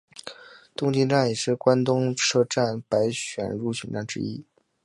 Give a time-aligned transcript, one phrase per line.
[0.75, 4.43] 东京站也是关东车站百选入选站之一。